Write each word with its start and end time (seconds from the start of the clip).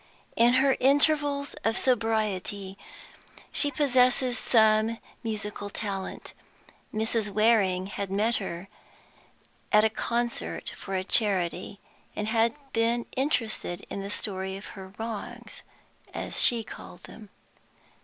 In 0.35 0.53
her 0.53 0.75
intervals 0.79 1.53
of 1.63 1.77
sobriety 1.77 2.75
she 3.51 3.69
possesses 3.69 4.35
some 4.39 4.97
musical 5.21 5.69
talent; 5.69 6.33
Mrs. 6.91 7.29
Waring 7.29 7.85
had 7.85 8.09
met 8.09 8.33
with 8.33 8.35
her 8.47 8.67
at 9.71 9.83
a 9.83 9.91
concert 9.91 10.69
for 10.75 10.95
a 10.95 11.03
charity, 11.03 11.79
and 12.15 12.27
had 12.29 12.55
been 12.73 13.05
interested 13.15 13.85
in 13.91 14.01
the 14.01 14.09
story 14.09 14.57
of 14.57 14.69
her 14.73 14.91
wrongs, 14.97 15.61
as 16.15 16.41
she 16.41 16.63
called 16.63 17.03
them. 17.03 17.29